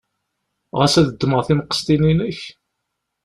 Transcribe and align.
Ɣas 0.79 0.93
ad 0.99 1.07
ddmeɣ 1.11 1.41
timqestin-inek? 1.47 2.39